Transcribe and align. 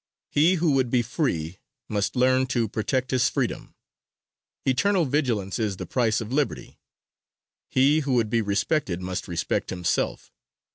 He 0.31 0.55
who 0.55 0.71
would 0.71 0.89
be 0.89 1.03
free 1.03 1.59
must 1.87 2.15
learn 2.15 2.47
to 2.47 2.67
protect 2.67 3.11
his 3.11 3.29
freedom. 3.29 3.75
Eternal 4.65 5.05
vigilance 5.05 5.59
is 5.59 5.77
the 5.77 5.85
price 5.85 6.19
of 6.19 6.33
liberty. 6.33 6.79
He 7.69 7.99
who 7.99 8.13
would 8.13 8.31
be 8.31 8.41
respected 8.41 8.99
must 8.99 9.27
respect 9.27 9.69
himself. 9.69 10.31